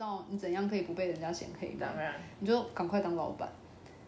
[0.00, 1.80] 道你怎样可以不被人家嫌黑吗？
[1.80, 3.46] 当然，你就赶快当老板。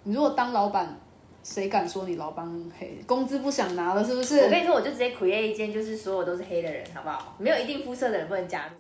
[0.05, 0.99] 你如果当老板，
[1.45, 2.99] 谁敢说你老板黑？
[3.07, 4.39] 工资不想拿了是不是？
[4.39, 7.37] 我跟你说，我就直接 create 一间，就是所有都是黑的人，好不好？
[7.37, 8.73] 没有一定肤色的人不能加入。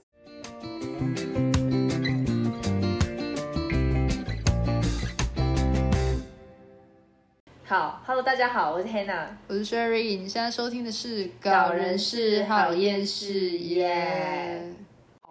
[7.65, 9.27] 好，Hello，大家好，我是 Hannah。
[9.49, 14.73] 我是 Sherry，你现在收听的是《搞人事好厌世耶。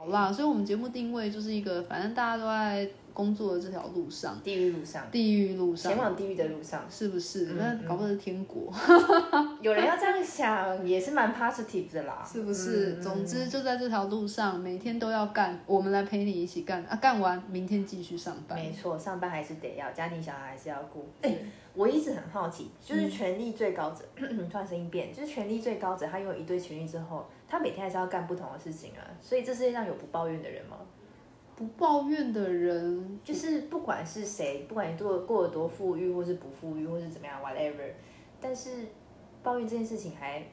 [0.04, 2.89] 好啦，所以我们节目定位就是一个，反正大家都在
[3.22, 7.52] 工作的这条路上，地狱路上，地狱路上前，往地狱的路上，是不是？
[7.52, 8.74] 嗯那搞不好是天国，
[9.62, 12.93] 有人要这样想，也是蛮 positive 的啦，是不是？
[12.98, 16.96] 嗯总之就在这条路上，每天都要干，我们来陪你一起干啊！
[16.96, 18.57] 干完明天继续上班。
[18.57, 21.07] 没错，上班还是得要，家庭小孩还是要顾。
[21.21, 21.38] 哎、
[21.76, 24.04] 我一直很好奇，就是权力最高者，
[24.50, 29.06] 突然声音变，就是权力最高者，他拥有一堆权力之后，他每天还是要干不同的事情啊。
[29.21, 30.78] 所以这世界上有不抱怨的人吗？
[31.61, 37.92] 不抱怨的人，就是不管是谁，不管你过过得多富裕，或是不富裕，或是怎么样，whatever，
[38.40, 38.88] 但是
[39.44, 40.44] 抱怨这件事情还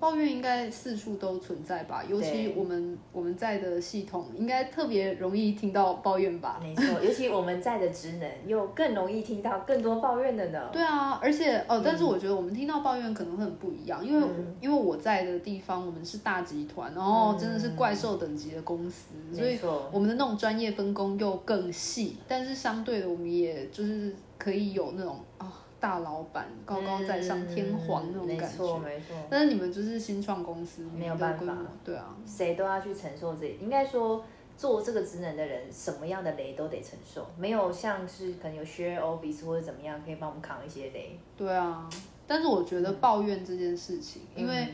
[0.00, 2.02] 抱怨应该四处都存在吧？
[2.08, 6.58] 尤其我们我们在的系统，应该特别容易听到抱怨吧？
[6.62, 10.70] 没错，尤其我们在的职能，又更容易听到更多抱怨的呢。
[10.72, 19.58] 对啊，而且哦，但是我觉得我们听到抱怨可能会很不一样，因为、嗯因为我在的地方我们是大集团，然后真的是怪兽等级的公司，所以，
[19.92, 28.84] 我们的那种专业分工又更细，但是相对的，我们也就是可以有那种啊、大老板高高在上、嗯天皇那种感错，觉。
[28.84, 29.16] 没错。
[29.30, 34.22] 但是你们就是新创公司，没有办法对啊，谁都要去承受这，应该说
[34.56, 41.18] 做这个职能的人，什么样的雷都得承受，没有像是可能有 share office 或者怎么样可以帮我们扛一些雷。
[41.36, 41.88] 对啊。
[42.26, 44.68] 但是我觉得抱怨这件事情，因为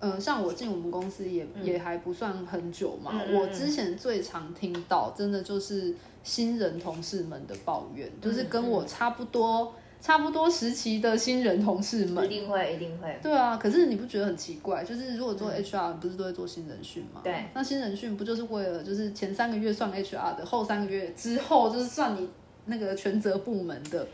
[0.00, 9.72] 嗯嗯，像我进我们公司也、也还不算很久嘛，我之前最常听到真的就是新人同事们的抱怨，就是嗯跟我差不多、
[10.06, 12.28] 差不多时期的新人同事们一。
[12.28, 13.18] 定会，一定会。
[13.20, 14.84] 对啊，可是你不觉得很奇怪？
[14.84, 17.22] 就是如果做 HR，、不是都会做新人训吗？
[17.24, 17.44] 嗯对。
[17.52, 22.28] 那新人训不就是为了就是前三个月算 HR 的，后三个月之后就是算你
[22.66, 24.06] 那个全责部门的？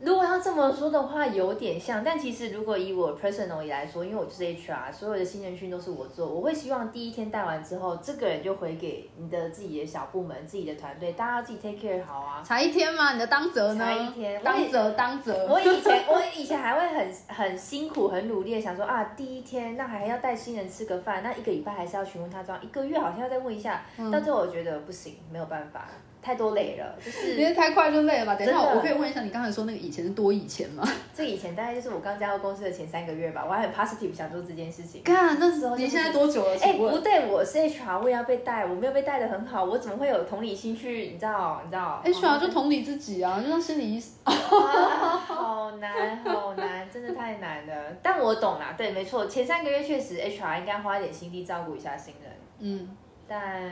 [0.00, 12.40] 如果要这么说的话，有点像，但其实如果以我 personally 来说，因为我就是 HR，所有的新人训都是我做，我会希望第一天带完之后，这个人就回给你的自己的小部门、自己的团队，大家自己 take care 好啊。
[12.44, 13.84] 才一天嘛，你的当责呢？
[13.84, 15.46] 才一天当责当责。
[15.50, 23.82] 我以前 我以前还会很很辛苦、很努力的想说啊，第一天那还要带新人吃个饭，那一个礼拜还是要询问他状，一个月好像要再问一下，
[24.12, 25.88] 到最后我觉得不行，没有办法，
[26.28, 28.34] 太多累了，就是因为太快就累了吧？
[28.34, 30.86] 等一下，我可以问一下，你刚才说那个以前是多以前吗？
[31.16, 35.02] 这以前大概就是我刚加入公司的前三个月吧，我还很 positive 想做这件事情。
[35.02, 36.54] 干，那时候就你现在多久了？
[36.60, 44.10] 哎、不对，我是 HR，我也要被带，我没有被带的很好，我怎么会有同理心去，你知道，你知道 HR 就同理自己啊， 就像心理医生。
[44.24, 44.34] 啊，
[45.16, 47.74] 好难，好难，真的太难了。
[48.02, 52.96] 但我懂啦，对，没错，前三个月确实 HR 应该花一点心力照顾一下新人，嗯，
[53.26, 53.62] 但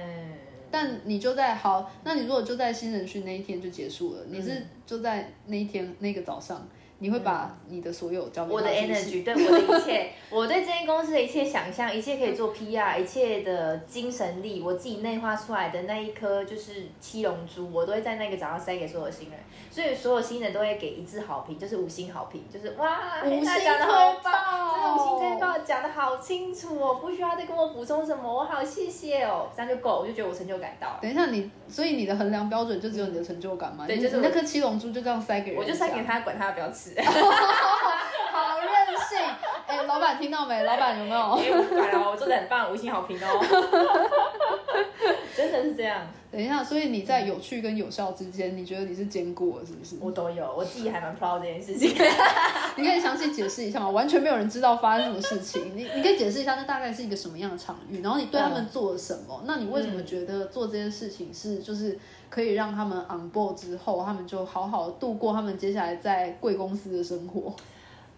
[0.71, 6.67] 但你就在好，那你如果就在新人训那一天就结束了，你是就在那一天那个早上，
[6.99, 19.39] 你会把你的所有交给我的 energy，对我的一切， 我对这间公司的一切想象，一切可以做 PR，一切的精神力，我自己内化出来的那一颗就是七龙珠，我都会在那个早上塞给所有新人，
[19.71, 24.33] 所以所有新人都会给一致好评，就是五星好评，就是哇，五星他讲的好推棒，
[24.75, 30.99] 这个五星爆推报讲的好清楚哦，不需要再跟我补充什么，我好谢谢哦，这样就够，我就觉得我成就感到了。
[31.03, 33.87] 等一下你，所以你的衡量标准就只有你的成就感吗？
[33.87, 36.03] 对就是那颗七龙珠就这样塞给人，我就塞给。
[36.05, 36.95] 他，管他要不要吃。
[37.01, 38.71] 好任
[39.09, 39.19] 性！
[39.67, 40.63] 哎、老板听到没？
[40.63, 41.19] 老板有没有？
[41.19, 43.41] 哎，我不管了，我做的很棒，五星好评哦。
[45.37, 49.97] 真的是这样，等一下，所以你在有趣跟有效之间，你觉得你是兼顾了，是不是？
[50.01, 51.91] 我都有，我自己还蛮 proud 这件事情。
[52.77, 53.91] 你可以详细解释一下吗？
[53.91, 58.01] 完全没有人知道发生什么事情，你你可以解释一下，那大概是一个什么样的场域？
[58.01, 59.43] 然后你对他们做了什么？
[59.45, 61.99] 那你为什么觉得做这件事情是就是
[62.31, 67.55] 可以让他们 on board 之后，他们就好好度过他们接下来在贵公司的生活？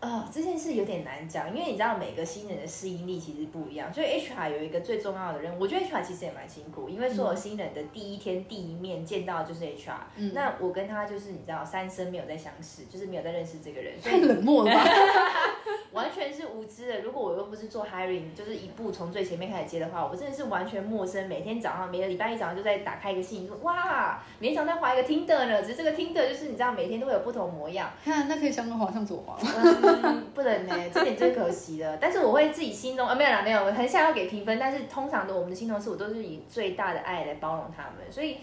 [0.00, 14.84] 呃，这件事有点难讲，因为你知道每个新人的适应力其实不一样，所以 HR 有一个最重要的任务，我觉得 HR 其实也蛮辛苦，因为所有新人的第一天第一面见到就是 HR，、嗯那我跟他就是你知道三生没有在相识，就是没有在认识这个人，所太冷漠了吧？
[15.92, 17.00] 完全是无知的。
[17.00, 21.26] 如果我又不是做 hiring，就是一步从最前面开始接的话，我真的是完全陌生。
[21.28, 25.62] 每天早上，每个礼拜一早上就在打开一个信，说哇，每天早上在划一个 Tinder 呢。
[25.62, 27.90] 只是这个 Tinder 就是你知道，每天都会有不同模样。
[28.04, 29.38] 看，那可以向右滑，向左滑。
[29.42, 29.87] 嗯，
[30.34, 31.96] 不能呢，这点最可惜了。
[32.00, 34.58] 但是我会自己心中啊，没有啦，没有，我很想要给评分。
[34.58, 38.10] 但是通常的我们的新同事，我都是以最大的爱来包容他们。
[38.10, 38.38] 所以，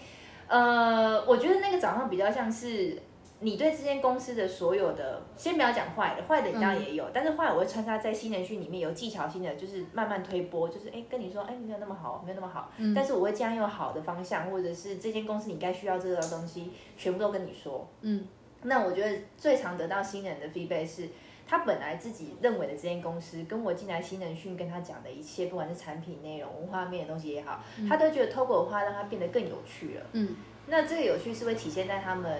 [0.48, 3.02] 呃，我觉得那个早上比较像是。
[3.38, 17.86] 你对这间公司的所有的，先不要讲坏的，坏的你当然也有，但是坏我会穿插在新人训里面有技巧性的，就是慢慢推波，就是哎跟你说，哎没有那么好，没有那么好，但是我会将用好的方向，或者是这间公司你该需要这个东西，全部都跟你说。
[18.00, 18.26] 嗯，
[18.62, 21.06] 那我觉得最常得到新人的 feedback 是，
[21.46, 30.06] 他本来自己认为的这间公司，跟我进来新人训跟他讲的一切，不管是产品内容、文化面的东西也好，他都觉得透过我话让他变得更有趣了。
[30.12, 32.38] 嗯，那这个有趣是会体现在他们。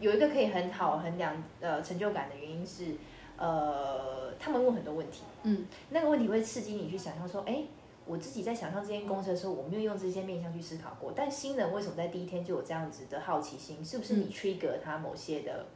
[0.00, 2.94] 有一个可以很好衡量呃成就感的原因是，
[3.36, 7.64] 呃，他们问很多问题，嗯，那个问题会刺激你去想象说，哎，
[8.06, 13.84] 我自己在想象这间公司的时候，我没有用这些面向去思考过，但新人为什么在第一天就有这样子的好奇心？
[13.84, 15.66] 是不是你 trigger 他某些的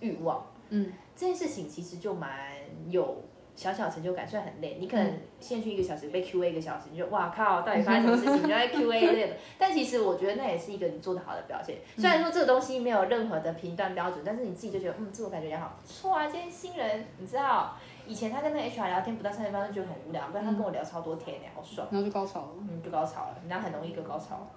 [0.00, 0.44] 欲望？
[0.70, 2.30] 嗯，这件事情其实就蛮
[2.88, 3.24] 有。
[3.56, 8.36] 小小成就感，虽然很累，你可能先去一个小时被 Q A 一个小时，你就哇靠，到底发生什么事情？
[8.36, 9.36] 你就在 Q A 累了。
[9.58, 11.76] 但其实我觉得那也是一个你做的好的表现。
[11.98, 16.26] 虽然说这个东西没有任何的评断标准，但是你自己就觉得嗯，自我感觉良好，不错啊。
[16.26, 17.76] 今天新人，你知道
[18.06, 21.86] 以前他跟那个 H R 聊天不到三十分钟就很无聊，不然他跟我聊超多天呢，好爽。
[21.90, 24.48] 然后就高潮了，嗯，就高潮了，人家很容易就高潮。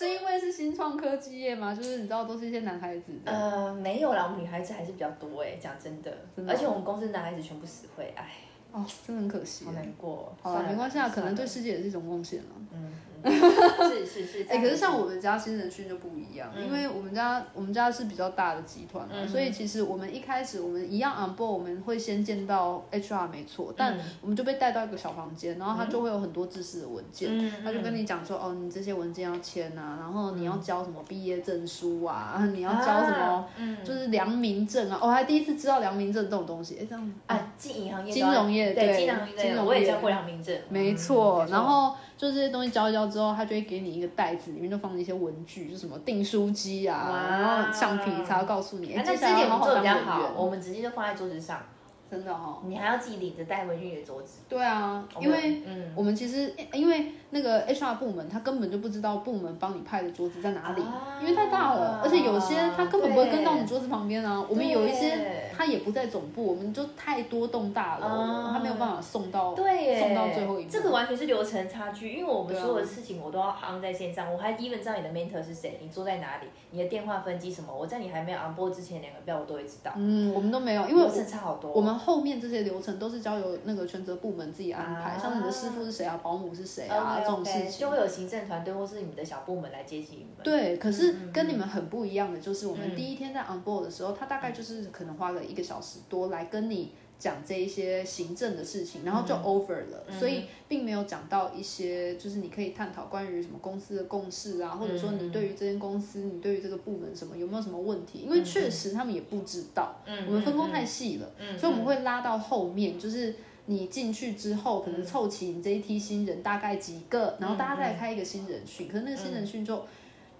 [0.00, 1.74] 是因为是新创科技业吗？
[1.74, 3.12] 就是你知道都是一些男孩子。
[3.26, 6.10] 呃，没有啦，我们女孩子还是比较多哎，讲真的，
[6.48, 8.30] 而且我们公司男孩子全部死灰，哎，
[8.72, 10.34] 哦，真的很可惜，好难过。
[10.40, 12.48] 好了，没关系啊，可能对世界也是一种贡献了。
[12.72, 12.90] 嗯。
[13.24, 33.46] 是是是，哎，可是像我们家新人训就不一样，因为我们家我们家是比较大的集团嘛，所以其实我们一开始我们一样 on board，我们会先见到 HR 没错，但我们就被带到一个小房间，然后他就会有很多知识的文件，他就跟你讲说，哦，你这些文件要签啊，然后你要交什么毕业证书啊，你要交什么，
[33.84, 41.94] 就是良民证啊，我还第一次知道良民证这种东西，哎，这样啊，进银行业、金融业对，金融业，我也交过良民证，没错，然后。
[42.20, 48.92] 就这些东西交一交之后，他就会给你一个袋子，里面就放了一些文具，就什么订书机啊，然后橡皮擦，告诉你。
[48.94, 51.62] 那这点我们做比较好，我们直接就放在桌子上。
[52.10, 54.40] 真的哦，你还要自己领着带回去你的桌子。
[54.48, 55.62] 对啊，因为
[55.94, 60.82] 我们其实因为那个 HR 部门，他根本就不知道部门帮你派的桌子在哪里，
[61.20, 64.44] 因为太大了，而且有些他根本不会跟到你桌子旁边啊。
[64.48, 70.70] 我们有一些他也不在总部，我们就太多栋大楼，他没有办法送到，对送到最后一步。
[70.70, 79.92] 这个完全是流程差距，因为我们所有的事情我都要 on 在线上，我还 even 知道你的 mentor 是谁，你坐在哪里，你的电话分机什么，我在你还没有 on board 之前两个标我都会知道。
[79.96, 81.70] 嗯，我们都没有，因为流程差好多。
[81.70, 90.42] 我们后面这些流程都是交由那个全责部门自己安排，像你的师傅是谁啊，保姆是谁啊，这种事情就会有行政团队或是你们的小部门来接济你们。
[90.42, 108.20] 对，可是跟你们很不一样的就是，我们第一天在 on board 的时候，他大概就是可能花了一个小时多来跟你讲这一些行政的事情，然后就 over 了，所以并没有讲到一些就是你可以探讨关于什么公司的共识啊，或者说你对于这间公司，你对于这个部门什么有没有什么问题？
[108.20, 113.34] 因为确实他们也不知道，我们分工太细了，所以我们会拉到后面，就是
[113.66, 119.84] 你进去之后，可能凑齐你这一批新人大概几个，然后大家再开一个新人训，可是那个新人训就。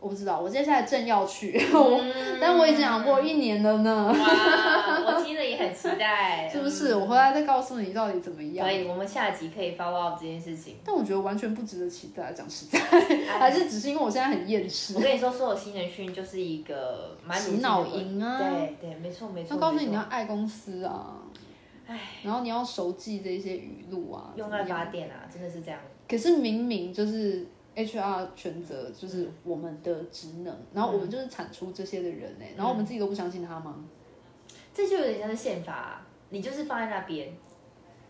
[0.03, 1.61] 我不知道，我接下来正要去，
[2.41, 4.11] 但我已经养过一年了呢。
[5.25, 6.95] 听了也很期待， 是不是？
[6.95, 8.67] 我回来再告诉你到底怎么样。
[8.67, 10.77] 可以，我们下集可以 follow up 这件事情。
[10.85, 12.79] 但我觉得完全不值得期待，讲实在，
[13.39, 14.95] 还是只是因为我现在很厌世。
[14.97, 19.51] 我跟你说，所有新人训就是一个洗脑营啊，对对，没错没错。
[19.51, 21.17] 他告诉你你要爱公司啊，
[21.87, 25.81] 哎，然后你要熟记这些语录啊，用爱发电啊，真的是这样。
[26.09, 27.47] 可是明明就是。
[27.77, 33.77] HR 选择就是我们的职能，然后我们就是产出这些的人呢，然后我们自己都不相信他吗？
[34.81, 37.31] 这就有点像是宪法，你就是放在那边，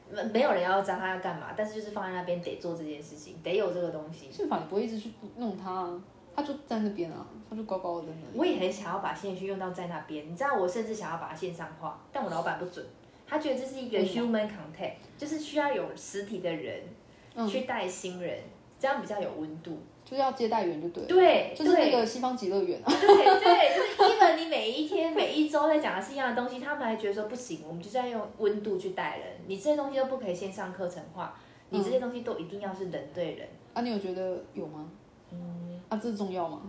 [0.09, 4.31] 没没有人要知道他要干嘛，但是就是放在那边得做这件事情，得有这个东西。
[4.31, 6.03] 宪法你不会一直去弄它啊，
[6.37, 8.39] 它就在那边啊，它就高高的在那。
[8.39, 12.87] 我也很想要把线去用到在那边，你知道，我甚至想要把它线上化，但我老板不准，
[13.27, 16.83] 他觉得这是一个 human contact，就是需要有实体的人
[17.49, 18.39] 去带新人。
[18.81, 22.87] 这样比较有温度，就是要接待员就对，对，就是那个西方极乐园啊。
[22.89, 33.47] 对对，就是 even 你每一天每一周在讲的是一样的东西，他们还觉得说不行，我们就是要用温度去带人，你这些东西都不可以线上课程化，你这些东西都一定要是人对人。
[33.75, 34.91] 啊，你有觉得有吗？
[35.31, 36.63] 嗯，啊，这重要吗？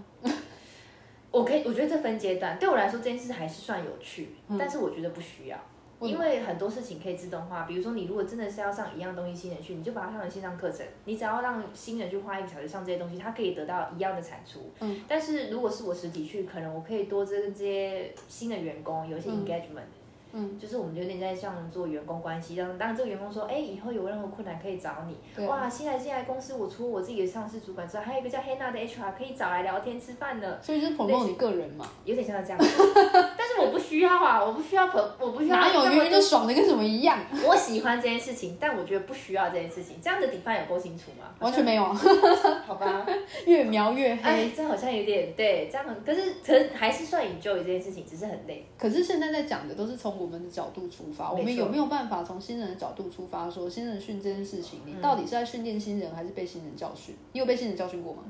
[1.32, 5.58] 我可以，我觉得这分阶段，对我来说这件事还是算有趣，但是我觉得不需要。
[6.02, 14.60] 因为很多事情可以自动化，比如说你如果真的是要上一样东西新人去，你就把它上成线上课程，你只要让新人去花一个小时上这些东西，他可以得到一样的产出。
[14.80, 19.90] 嗯，但是如果是我实体去，可能我可以多跟这些新的员工有一些 engagement。
[20.34, 25.46] 嗯，就是我们有点在像做员工关系，让当这个员工说，哎，以后有任何困难可以找你。
[25.46, 30.62] 哇，新来新来公司，我除了我自己的上司主管之外，还有一个叫黑娜的 HR 可以找来聊天吃饭的。
[30.62, 31.86] 所以是捧捧你个人嘛？
[32.06, 33.41] 有点像这样，但是我
[33.72, 35.58] 不需要啊，我不需要捧，我不需要。
[35.58, 37.20] 哪有明明就爽的跟什么一样？
[37.46, 39.98] 我喜欢这件事情，但我觉得不需要这件事情。
[40.02, 41.26] 这样的底饭有够清楚吗？
[41.40, 41.84] 完全没有。
[42.66, 43.06] 好吧，
[43.46, 44.22] 越描越黑。
[44.22, 48.66] 哎，这好像有点对，这样可是可是还是算 enjoy 这件事情，只是很累。
[48.78, 51.02] 可是现在在讲的都是从我们的角度出。
[51.02, 57.16] 出发，我们有没有办法从新人的角度出发，说新人训这件事情，你到底是在训练新人，还是被新人教训？
[57.34, 58.22] 你有被新人教训过吗？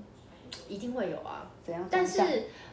[0.69, 1.85] 一定会有啊，怎样？
[1.91, 2.21] 但是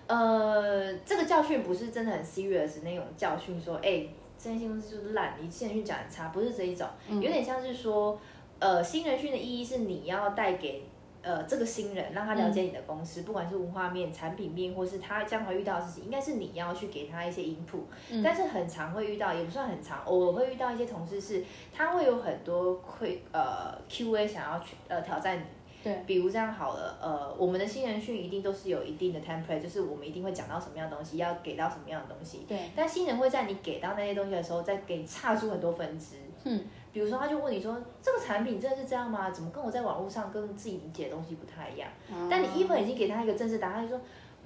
[0.09, 4.05] 呃，这个教训不是真的很 serious 那种教训，说哎，
[4.37, 8.19] 这间公司就是烂，你新人训讲很差，不是这一种，有点像是说，
[8.59, 10.83] 呃，新人训的意义是你要带给。
[11.21, 18.23] 呃，这个新人让他了解你的公司，不管是文化面、产品面，或是他将来遇到的事情，应该是你要去给他一些 input。
[18.23, 25.43] 但是很常会遇到，也不算很常，偶尔会遇到一些同事是，他会有很多会呃 QA 想要去呃挑战你。
[25.83, 32.45] 对，比如这样好了，呃，我们的新人训一定都是有一定的 template，就是我们一定会讲到什么样的东西，要给到什么样的东西。
[32.49, 32.71] 对。
[32.75, 36.17] 但新人会在你给到那些东西的时候，再给差出很多分支。
[36.45, 36.65] 嗯。
[36.91, 39.31] 比如说，他就问你说：“这个产品真的是这样吗？
[39.31, 41.89] 怎么跟我在网络上跟自己理解的东西不太一样？”
[42.29, 44.05] 但你一本已经给他一个正式答案，就说：“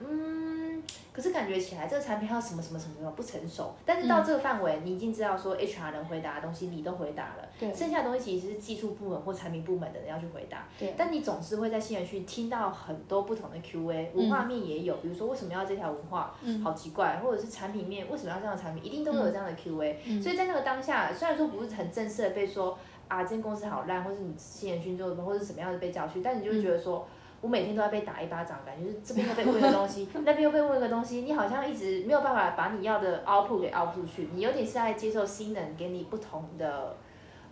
[0.08, 0.82] 嗯。”
[1.12, 10.94] 可是感觉起来这个产品要什么什么什么什么不成熟，但是到这个范围，你已经知道说 HR 能回答的东西你都回答了，对，剩下的东西其实是技术部门或产品部门的人要去回答，对。
[10.96, 22.78] 但你总是会在新人训听到很多不同的 QA，文化面也有，比如说为什么要这条文化，嗯，好奇怪，或者是产品面为什么要这样的产品，一定都会有这样的 QA，所以在那个当下，虽然说不是很正式的被说
[23.08, 27.06] 啊，这间公司好烂，或是你新人训做的，或者是什么样的被叫去，但你就会觉得说。
[27.42, 36.96] 我每天都要被打一巴掌，感觉是这边又被问一个东西， 那边又被问一个东西，你好像一直没有办法把你要的 output 给 out 出去，你有点是在接受新人给你不同的，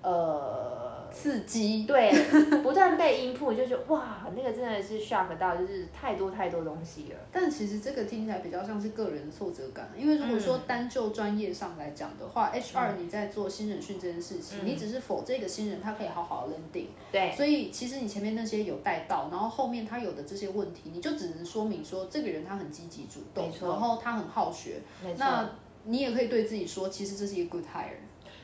[0.03, 0.81] 呃。
[1.13, 1.83] 刺激。
[1.89, 2.09] 对，
[2.63, 7.19] 不断被音铺，就觉得哇，那个真的是 shock 到，就是太多太多东西了。
[7.33, 24.81] 但其实这个听起来比较像是个人的挫折感，因为如果说单就专业上来讲的话，HR 你在做新人训这件事情，你只是否这个新人他可以好好的 landing，对，所以其实你前面那些有带到，然后后面他有的这些问题，你就只能说明说这个人他很积极主动，然后他很好学，
[25.17, 25.51] 那
[25.83, 27.99] 你也可以对自己说，其实这是一个 good hire，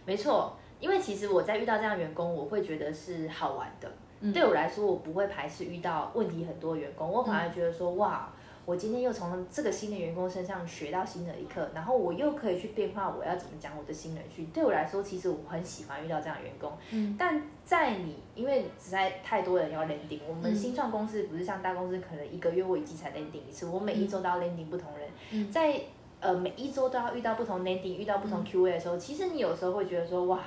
[0.04, 0.56] 没错。
[0.80, 3.90] 因为其实我在遇到这样员工，我会觉得是好玩的。
[4.32, 8.32] 对我来说，我不会排斥遇到问题很多员工，我反而觉得说，哇，
[8.64, 14.46] 我今天又从这个新的员工身上学到新的一课，然后我又可以去变化我要怎么讲我的新人训。
[14.46, 16.72] 对我来说，其实我很喜欢遇到这样员工。
[16.90, 25.78] 嗯，但在你因为实在太多人要 landing，我们新创公司不是像大公司，可能一个月我一季才 landing 一次，我每一周都要 landing 不同人，在
[26.20, 30.40] 呃每一周都要遇到不同 landing，遇到不同 QA 的时候，其实你有时候会觉得说，哇。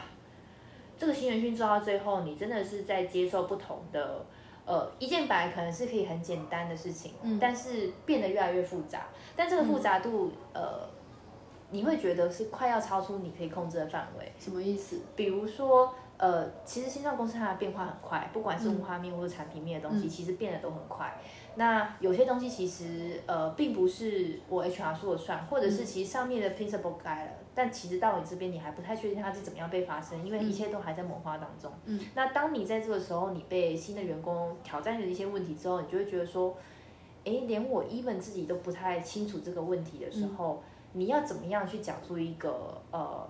[0.99, 4.25] 这个新人训做到最后，你真的是在接受不同的，
[4.65, 9.07] 呃，一件本来可能是可以很简单的事情，但是变得越来越复杂。
[9.33, 10.89] 但这个复杂度，呃，
[11.71, 14.29] 你会觉得是快要超出你可以控制的范围。
[14.37, 14.99] 什么意思？
[15.15, 21.17] 比如说，呃，其实新创公司它的变化很快，不管是文化面或者产品面的东西，其实变得都很快。
[21.55, 27.31] 那有些东西其实，呃，并不是我 HR 说了算，或者是其实上面的 principle 改了。
[27.55, 31.71] 但其实到你这边，你还不太确定它是怎么样被发生，因为一切都还在萌化当中。
[31.85, 36.53] 嗯，那当你在这个时候，你被新的员工挑战了一些问题之后，你就会觉得说，
[37.23, 40.61] 哎，连我 even 自己都不太清楚这个问题的时候，
[40.91, 43.25] 你要怎么样去讲出一个呃？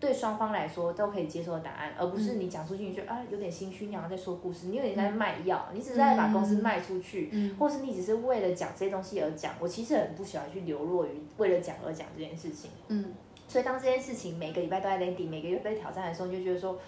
[0.00, 9.54] 对双方来说都可以接受的答案，而不是你讲出去你觉得啊有点心虚，你好像在说故事，你有点在卖药，你只是在把公司卖出去，或是你只是为了讲这些东西而讲。
[9.58, 12.70] 我其实很不喜欢去流落于为了讲而讲这件事情。
[12.88, 13.14] 嗯，
[13.48, 16.78] 所以当这件事情每个礼拜都在 landing，每个月被挑战的时候，你就觉得说，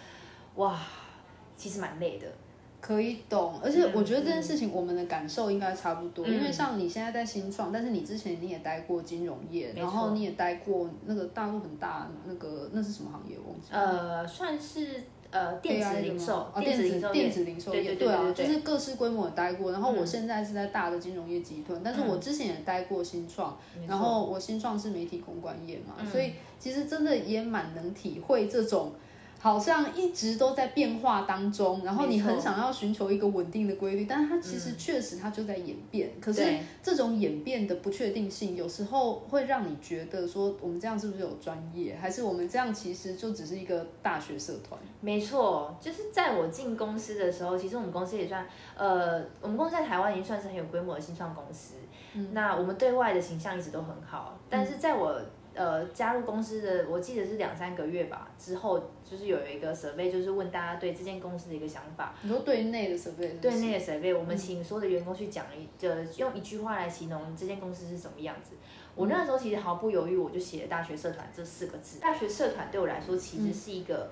[0.56, 0.78] 哇，
[1.56, 2.26] 其实蛮累的。
[2.86, 13.36] 可以懂，而且我觉得这件事情我们的感受应该差不多，因为像你现在在新创，但是你之前你也待过金融业，然后你也待过那个大陆很大那个那是什么行业？
[13.44, 15.02] 忘记呃，算是
[15.32, 19.72] 呃电子零售，电子电子零售业，对啊，就是各式规模待过。
[19.72, 28.92] 然后我现在是在大的金融业集团，但是我之前也待过新创，然后我新创是媒体公关业嘛，所以其实真的也蛮能体会这种。
[29.38, 36.10] 好像一直都在变化当中，然后你很想要寻求一个稳定的规律，但是它其实确实它就在演变。
[36.20, 44.80] 可是对这种演变的不确定性，有时候会让你觉得说，我们这样是不是有专业，还是我们这样其实就只是一个大学社团？
[45.00, 48.44] 没错，就是在我进公司的时候，其实我们公司也算，
[48.76, 51.74] 呃，我们公司在台湾已经算是很有规模的新创公司。
[52.32, 55.20] 那我们对外的形象一直都很好，但是在我
[55.56, 62.14] 呃加入公司的，我记得是两三个月吧之后，就是有一个 survey，就是问大家对这间公司的一个想法。
[62.22, 63.40] 你说对内的 survey？
[63.40, 68.52] 对是，那个 survey，我们请所有的员工去讲一，呃，用一句话来形容这间公司是什么样子。
[68.94, 71.98] 我那时候其实毫不犹豫，我就写了“大学社团”这四个字。
[72.00, 74.10] 大学社团对我来说其实是一个，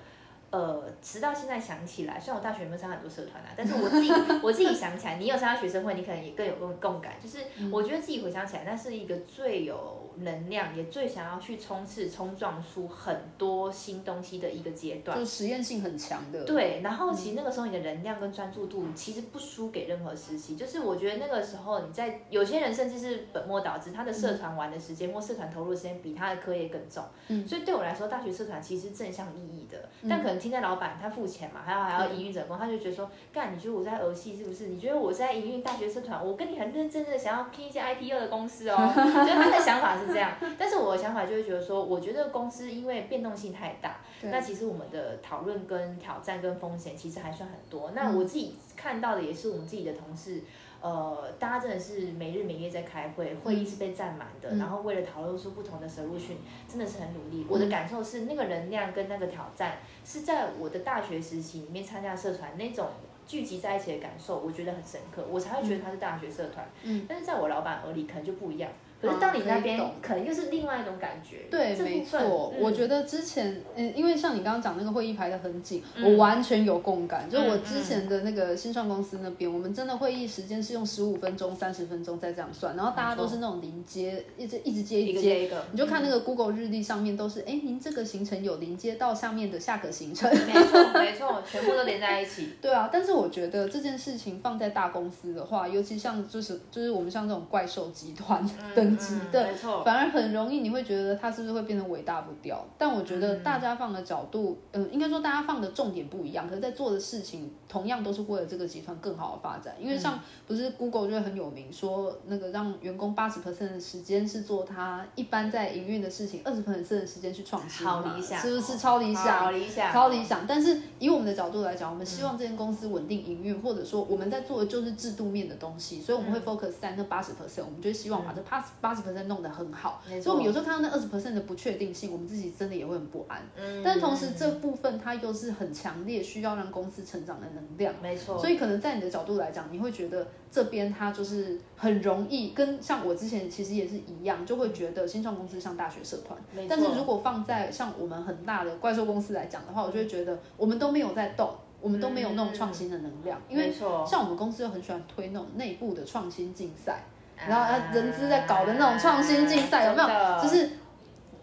[0.55, 4.09] 呃，直到现在想起来，虽然我大学有没有参加很多社团啊，但是我自己
[4.41, 7.15] 我自己想起来，你有参加学生会，你可能也更有共共感。
[7.21, 7.39] 就是
[7.73, 15.19] 我觉得自己回想起来，那是一个最有能量，也最想要去冲刺、冲撞出很多新东西的一个阶段。
[15.19, 16.45] 就实验性很强的。
[16.45, 27.03] 对，然后其实那个时候你的能量跟专注度其实不输给任何时期，就是我觉得那个时候你在有些人甚至是本末倒置，他的社团玩的时间或社团投入的时间比他的课业更重。
[27.27, 34.67] 嗯所以对我来说，大学社团其实正向意义的，但可能听在老板他付钱嘛，还要还要营运者工，他就觉得说，干，你觉得我在儿戏是不是？
[34.67, 47.91] 你觉得我在营运大学社团，我跟你很认真的想要拼一些 I P O 的公司哦， 所以他的想法是这样，但是我的想法就会觉得说，我觉得公司因为变动性太大，那其实我们的讨论跟挑战跟风险其实还算很多。
[47.95, 50.41] 那我自己看到的也是我们自己的同事，
[50.85, 56.35] 呃，大家真的是没日没夜在开会，会议是被占满的，嗯然后为了讨论出不同的 solution，
[56.67, 57.43] 真的是很努力。
[57.49, 62.87] 我的感受是，那个能量跟那个挑战是在我的大学时期里面参加社团那种。
[63.27, 66.63] 聚集在一起的感受，我觉得很深刻，我才会觉得它是大学社团。
[66.83, 68.69] 嗯，但是在我老板耳里可能就不一样。
[69.01, 71.45] 可是到你那边啊可能又是另外一种感觉。
[71.51, 72.19] 对，没错，
[72.51, 77.29] 分我嗯觉得之前，嗯，因为像你刚刚讲那个会议排的很紧，嗯我完全有共感。
[77.29, 85.45] 就我嗯之前的那个新创公司那边，我们真的会议时间是用十五分钟、三十分钟再这样算，然后大家都是那种临接，一直一直接一个接。
[85.45, 90.29] 一个，你就看那个 Google 日历上面都是，哎，您这个行程有临接到下面的下个行程。
[90.47, 92.53] 没错没错，全部都连在一起。
[92.61, 98.43] 对啊，但是我觉得这件事情放在大公司的话，尤其像就是就是我们像这种怪兽集团
[98.75, 102.65] 等级嗯的，没错，反而很容易你会觉得它是不是会变得伟大不掉？
[102.77, 109.75] 但我觉得大家放的角度，嗯、应该说大家放的重点不一样，可是在做的事情同样都是为了这个集团更好的发展。
[109.79, 119.39] 因为像不是 Google 就很有名，说那个让员工八十 percent 的时间是做他一般在营运的事情，二十 percent 的时间去创新嘛，好理想，是不是超理想？
[119.39, 130.01] 好理想，超理想，但是以我们的角度来讲，我们希望这间公司稳定营运，或者说我们在做的就是制度面的东西，所以我们会 focus 在那八十 percent，我们就希望把这八十八十 percent 弄得很好。
[130.07, 133.41] 所以我们有时候看到那二十 percent 的不确定性，我们自己真的也会很不安。
[133.59, 137.93] 嗯但同时这部分它又是很强烈需要让公司成长的能量。
[138.01, 146.39] 没错，所以可能在你的角度来讲，你会觉得这边它就是很容易，跟像我之前其实也是一样，就会觉得新创公司像大学社团。
[146.67, 151.49] 但是如果放在像我们很大的怪兽公司来讲的话，我就会觉得我们都没有在动，
[151.81, 157.03] 我们都没有那种创新的能量，因为，像我们公司又很喜欢推那种内部的创新竞赛，
[157.37, 160.41] 啊然后呃人资在搞的那种创新竞赛，有没有？
[160.41, 160.69] 就是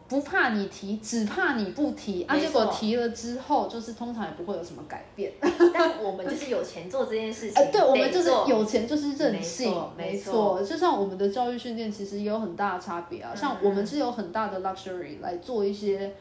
[0.08, 2.36] 不怕你提，只怕你不提啊！
[2.36, 5.32] 结果提了之后，就是通常也不会有什么改变。
[5.72, 16.12] 但我们就是有钱做这件事情， 哎，对，我们就是有钱就是任性没错，没没错就像我们的教育训练其实也有很大的差别啊，像我们是有很大的 luxury 来做一些。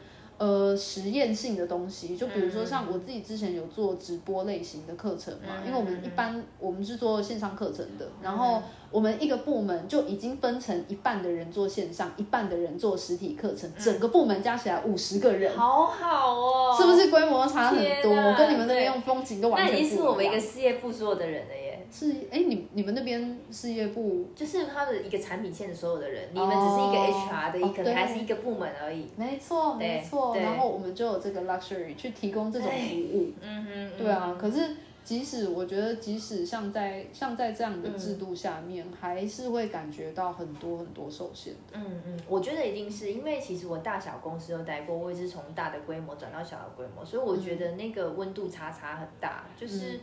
[0.42, 18.12] 呃，实验性的东西，就比如说像我自己之前有做直播类型的课程嘛，因为我们一般我们是做线上课程的，然后我们一个部门就已经分成一半的人做线上，一半的人做实体课程，整个部门加起来五十个人，好好哦，是不是规模差很多？
[18.12, 19.86] 我跟你们那边用风景都完全不一样。
[19.86, 21.71] 已经是我们一个事业部所有的人了耶。
[21.92, 29.08] 是哎，你你们那边事业部就是他的一个产品线的所有的人，你们只是一个哦 HR 的一个，还是一个部门而已。
[29.14, 30.34] 没错，没错。
[30.34, 33.32] 然后我们就有这个 luxury 去提供这种服务。
[33.42, 34.74] 嗯哼，对啊，可是
[35.04, 41.52] 即使我觉得，即使像在像在这样的制度下面，还是会感觉到很多很多受限。
[41.74, 50.00] 嗯嗯，我觉得一定是因为其实我大小公司都待过，我也是从大的规模转到小的规模，所以我觉得那个温度差差很大，就是。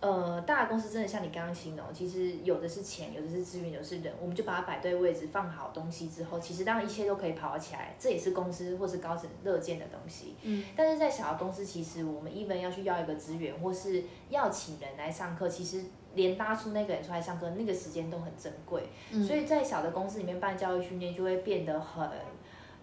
[0.00, 10.36] 呃，大的公司真的像你刚刚形容，其实有的是钱，有的是资源，有的是人，我们就把它摆对位置，放好东西之后，其实当一切都可以跑起来，这也是公司或是高层乐见的东西。
[10.42, 15.82] 嗯，但是在小的公司，其实我们 even 要去要一个资源，或是要请人来上课，其实
[16.14, 18.88] 连拉出那个人出来上课，那个时间都很珍贵。
[19.12, 22.08] 嗯所以在小的公司里面办教育训练，就会变得很。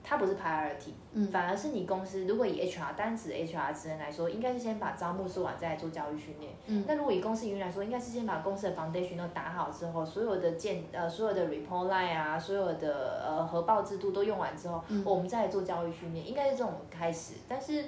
[0.04, 6.52] 它不是 priority，嗯反而是你公司如果以 HR 单指 HR 职能来说，应该是先把招募做完，再来做教育训练。
[6.68, 17.36] 嗯那如果以公司营运来说，应该是先把公司的 foundation 都打好之后，所有的建呃所有的 report line 啊，所有的呃核报制度都用完之后，嗯我们再来做教育训练，应该是这种开始。
[17.48, 17.86] 但是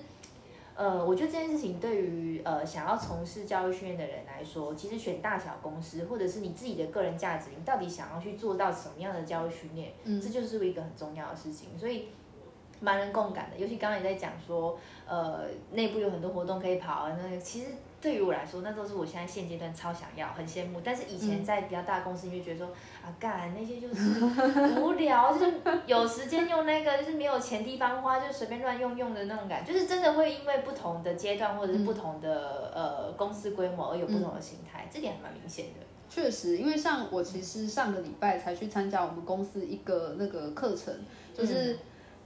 [0.75, 11.69] 呃，我觉得这件事情对于呃想要从事教育训练的人来说，其实选大小公司，或者是你自己的个人价值，你到底想要去做到什么样的教育训练，嗯这就是一个很重要的事情。
[11.79, 12.09] 所以
[12.81, 17.67] 蛮能共感的，尤其刚刚也在讲说，呃，内部有很多活动可以跑啊，那其实
[18.05, 20.79] 对于我来说，那都是我现在现阶段超想要、很羡慕。
[20.83, 22.67] 但是以前在比较大的公司，你就觉得说，
[23.03, 24.23] 啊，干那些就是
[24.79, 25.53] 无聊，就是
[25.87, 35.79] 有时间用那个，就是没有钱地方花，就随便乱用用的那种感觉，就是真的会因为不同的阶段或者是不同的、呃公司规模而有不同的心态，这点还蛮明显的。
[36.07, 40.93] 确实，因为像我其实上个礼拜才去参加我们公司一个那个课程，
[41.33, 41.79] 就是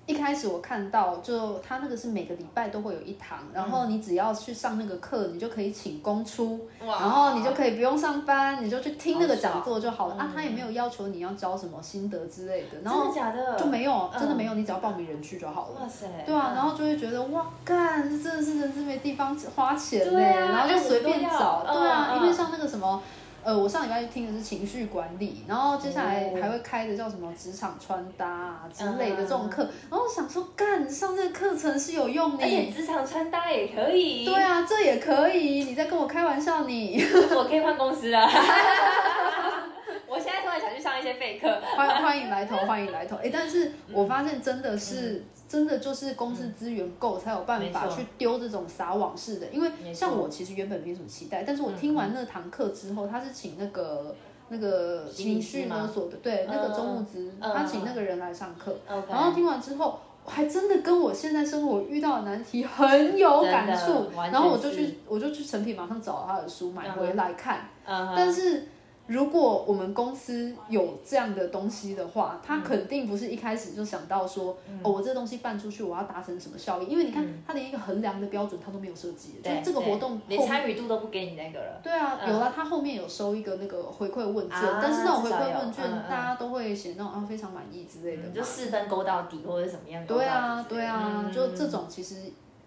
[0.09, 10.31] 一开始我看到就他那个是每个礼拜都会有一堂，然后你只要去上那个课，你就可以请公出，然后你就可以不用上班，你就去听那个讲座就好了、好啊。
[10.33, 13.55] 他也没有要求你要教什么心得之类的，然真后的假的？
[13.55, 15.81] 就没有，嗯真的没有，你只要报名人去就好了。
[15.81, 22.99] 哇塞，对啊，嗯然后就会觉得哇，干，这真的是人生没地方花钱呢、然后就随便找，对啊，嗯因为像那个什么。
[23.43, 34.25] 呃，我上礼拜去听的是情绪管理，然后接下来哦还会开的叫什么职场穿搭啊之类的嗯这种课，然后我想说，干上这个课程是有用而且你，职场穿搭也可以。
[34.25, 37.02] 对啊，这也可以，你在跟我开玩笑你，
[37.36, 38.28] 我可以换公司了。
[40.08, 41.62] 我现在突然想去上一些备课。
[41.75, 43.15] 欢欢迎来投，欢迎来投。
[43.17, 49.47] 哎，但是我发现真的是，真的就是公司资源够才有办法去丢这种撒网式的。
[49.47, 54.15] 因为像我其实原本没什么期待，但是我听完那堂课之后，他是请那个。
[54.51, 58.75] 那个情绪勒索的，对，那个周木子，嗯他请那个人来上课，
[59.07, 64.07] 然后听完之后，还真的跟我现在生活遇到的难题很有感触。
[64.31, 68.67] 然后我就去，我就去成品马上找他的书买回来看，但是
[69.09, 76.85] 如果我们公司有这样的东西的话，嗯他肯定不是一开始就想到说，哦，我这东西办出去，我要达成什么效益？
[76.85, 80.39] 因为你看，他连一个衡量的标准他都没有设计，就这个活动连。
[80.47, 81.79] 参与度都不给你那个了。
[81.83, 88.29] 对啊，嗯有了，他后面有收一个那个回馈问卷，啊但是那种回馈问卷大家都会写那种啊非常满意之类的嘛。
[88.33, 90.65] 就四分勾到底或者怎么样勾到底对啊。
[90.69, 92.15] 对啊，嗯就这种其实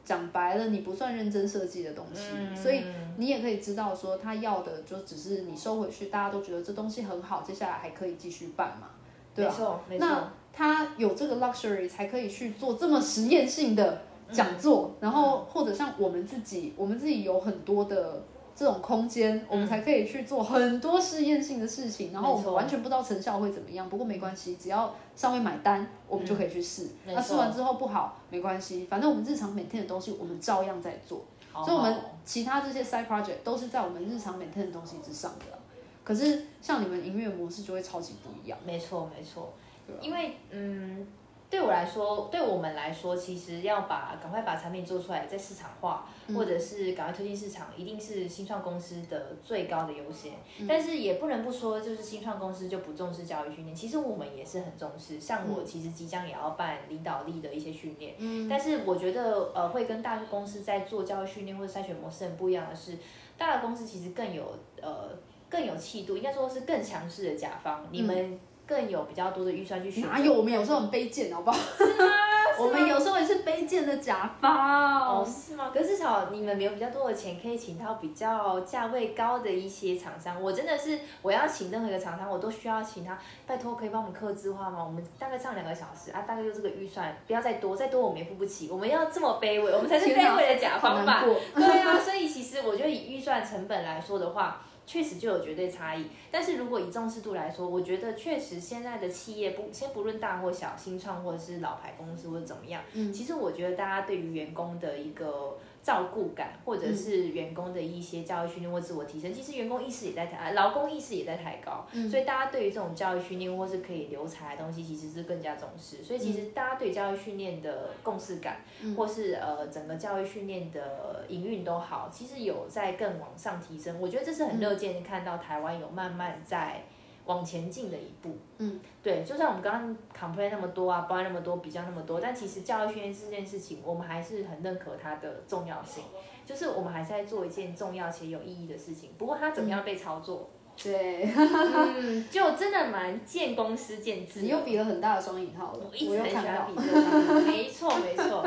[0.05, 2.83] 讲白了，你不算认真设计的东西，嗯所以
[3.17, 8.89] 你也可以知道说他要的就只是你收回去，大家都觉得这东西很好，接下来还可以继续办嘛，
[9.35, 9.81] 对吧。
[9.99, 18.25] 那他有这个 luxury 才可以去做这么实验性的讲座，然后或者像我们自己，我们自己有很多的。
[18.63, 23.89] 这种空间，我们才可以去做很多试验性的事情，然后我们完全不知道成效会怎么样。
[23.89, 26.87] 不过没关系，只要上面买单，我们就可以去试。
[27.05, 31.25] 那试完之后不好没关系，反正我们日常每天的东西我们照样在做。
[31.53, 31.93] 所以我们
[32.25, 35.59] 其他这些 side project 都是在我们日常每天的东西之上的啊。
[36.05, 38.57] 可是像你们营运模式就会超级不一样。
[38.65, 39.53] 没错没错
[40.01, 41.05] 因为嗯，
[41.53, 50.33] 对我来说，对我们来说，其实要把赶快把产品做出来，在市场化，嗯或者是赶快推进市场，一定是新创公司的最高的优先。
[50.59, 50.67] 嗯。
[50.67, 55.21] 但是也不能不说，就是新创公司就不重视教育训练，其实我们也是很重视。
[55.21, 58.49] 像我其实即将也要办领导力的一些训练，嗯。
[58.49, 62.97] 但是我觉得呃，会跟大公司在做教育训练或者筛选模式很不一样的是，
[63.37, 65.11] 大的公司其实更有呃
[65.51, 70.33] 更有气度，应该说是更强势的甲方，你们更有比较多的预算去选哪有？
[70.33, 71.59] 我们有时候很卑贱，好不好？
[72.61, 75.21] 我们有时候也是卑贱的甲方。
[75.21, 75.71] 哦，是吗？
[75.73, 80.41] 可是至少你们有比较多的钱，可以请到比较价位高的一些厂商。
[80.41, 84.85] 我真的是，我要请任何一个厂商，我都需要请他，拜托可以帮我们刻字化吗？
[84.85, 88.69] 我们大概上两个小时啊，大概就这个预算，不要再多，再多我们也付不起。
[88.71, 91.25] 我们要这么卑微，我们才是卑微的甲方吧。
[91.55, 96.07] 对啊，所以其实我觉得以预算成本来说的话，确实就有绝对差异。
[96.31, 112.09] 但是如果以重视度来说，我觉得确实现在的企业不先不论大或小，新创或者是老牌公司或者怎么样，嗯其实我觉得大家对于员工的一个照顾感，或者是员工的一些教育训练或自我提升，其实员工意识也在抬，劳工意识也在抬高，嗯。
[112.09, 116.03] 所以大家对于这种教育训练或是可以留才的东西，其实是更加重视。
[116.05, 118.95] 所以其实大家对教育训练的共识感，嗯。
[118.95, 124.01] 或是呃整个教育训练的营运都好，其实有在更往上提升。
[124.01, 126.83] 我觉得这是很乐见看到台湾有慢慢在
[127.27, 128.37] 往前进的一步。
[128.59, 129.97] 嗯，对，就算我们刚刚
[130.33, 136.05] complain 那么多啊，抱怨那么多，比较那么多，但其实教育训练这件事情，我们还是很认可它的重要性。
[136.45, 139.11] 就是我们还是在做一件重要且有意义的事情。
[139.17, 140.51] 不过它怎么样被操作，
[140.83, 144.41] 对，嗯，就真的蛮见公司见智。
[144.41, 146.75] 你又比了很大的双引号了，我一直很喜欢比。
[146.75, 148.45] 这个，没错没错。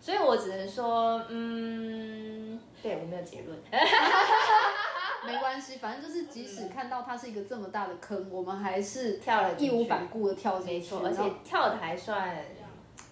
[0.00, 3.56] 所以我只能说，嗯，对我没有结论。
[5.26, 12.36] 没关系，反正就是即使看到它是一个这么大的坑，我们还是跳了义无反顾的跳进去，没错，而且跳的还算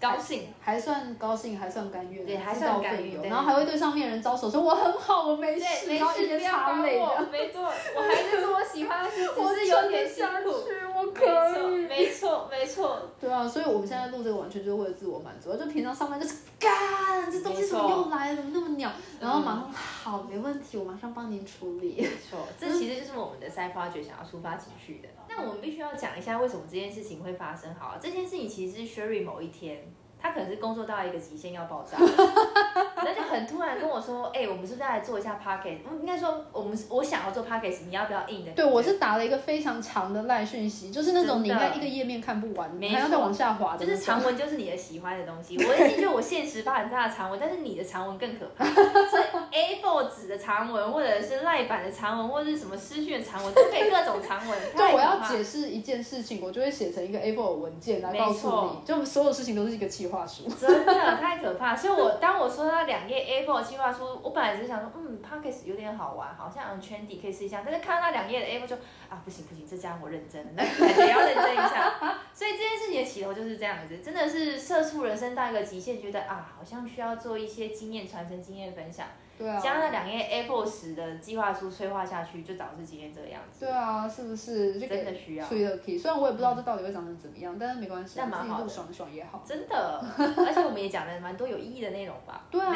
[0.00, 0.48] 高兴。
[0.61, 6.68] 还算高兴，还算甘愿，对还算甘愿然后还会对上面人招手说我很好，我没，事，没事，然后一边不要
[7.07, 7.27] 我。。
[7.31, 10.50] 没错，我还是做我喜欢的事，我是有点辛苦。
[10.94, 11.87] 撑得下去我没可错，以。
[11.87, 13.02] 没错，没错。
[13.20, 21.96] 对啊，所以我们现在录这个完全就是为了自我满足，就平常上班就是 干这东西怎么又来了，怎么那么鸟，然后马上好没问题，我马上帮您处理。
[21.98, 25.09] 没错，这其实就是我们的 side project 想要抒发情绪的。
[25.28, 27.74] 那我们必须要讲一下为什么这件事情会发生。
[27.74, 29.92] 好、啊，这件事情其实是 Sherry 某一天。
[30.24, 31.98] 他可能是工作到一个极限要爆炸，
[32.96, 38.52] 那就很突然跟我说：“哎、我们是不是要来做一下 p o c k e t 应该说，我们我想要做 p o c k e t 你要不要印的？
[38.52, 43.92] 对，我是打了一个非常长的赖讯息，就是那种你应该一个页面看不完，没你还要再往下滑的就。
[43.92, 45.58] 是长文就是你的喜欢的东西。
[45.58, 48.64] 我已经觉得我现实发很大的长文，但是你的长文更可怕。
[49.10, 49.22] 所以
[49.54, 54.58] A4 纸的长文，或者是赖版的长文，或者是什么私讯的长文，都可以各种长文。
[54.76, 60.48] 对，我要解释一件事情，我就会写成一个 A4 的文件来没告诉你，就所有事情都是一个企划书。
[60.48, 68.76] 真的太可怕，所以我当我说到两页 A4 计划书，我本来只是想说，嗯 p o d c a s 有点好玩，好像 trendy 可以试一下，但是看到那两页的 A4 就
[69.08, 71.94] 啊不行不行，这家伙认真，那感觉要认真一下。
[72.34, 79.06] 所以这件事情的起头就是这样子，真的是社畜人生到一个极限，觉得啊好像需要做一些经验传承、经验分享，
[79.38, 83.64] 对啊，将那两页 A4 纸的计划书催化下去，就导致今天这个样子。
[83.66, 84.78] 对啊，是不是？
[84.78, 89.42] 就真的需要虽然我也不知道这到底会长成怎么样，但是没关系，那蛮好爽爽也好。
[89.44, 92.42] 真的， 而且我们也讲了蛮多有意义的内容吧。
[92.50, 92.72] 对啊，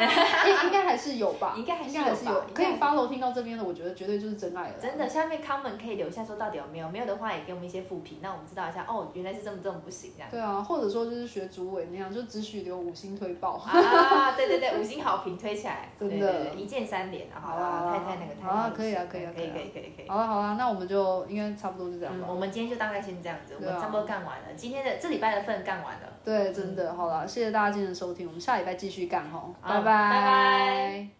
[0.47, 1.53] 应 应该还是有吧？
[1.57, 4.73] 应该还是有有吧，可以应该 follow 听到这边的，我觉得绝对就是真爱了。
[4.79, 10.29] 真的，下面 comment 可以留下说到底有没有，没有的话也给我们一些复评，那我们知道一下哦，原来是这么这么不行这样。
[10.31, 13.53] 对啊，或者说就是学主委那样，就只许留五星推爆。
[13.57, 17.55] 啊，对对对，五星好评推起来， 真的一键三连啊，好好？
[17.55, 19.69] 啊啦，太太那个太好啊太可以啊可以啊可以可以啊。
[19.73, 20.09] 可以可以。
[20.09, 22.27] 好了好了，那我们就应该差不多就这样嗯，吧。
[22.29, 26.07] 我们今天就大概先这样子，我们差不多干完了，今天的这礼拜的份干完了。
[26.23, 29.81] 对，真的好了，谢谢大家今天的收听，我们下礼拜继续干哈，拜拜。
[29.81, 31.18] 拜拜